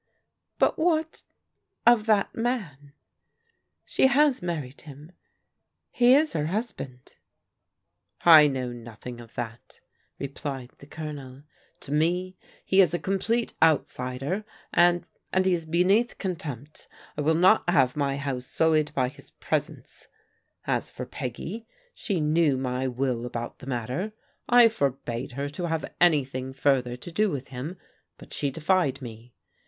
[0.57, 1.21] "But what—
[1.93, 2.93] of that man?
[3.85, 5.11] She has married him.
[5.91, 9.79] He er husband." THE GIBLS ABE LOCATED 185 t€ I know nothing of that,"
[10.17, 11.43] replied the Colonel."
[11.81, 12.35] To tne
[12.65, 14.43] he is a complete outsider,
[14.73, 16.87] and— and he is beneath contempt.
[17.15, 20.07] I will not have my house sullied by his pres ence.
[20.65, 24.13] As for Peggy, she knew my will about the matter.
[24.49, 27.77] I forbade her to have anything further to do with him,
[28.17, 29.35] but she defied me.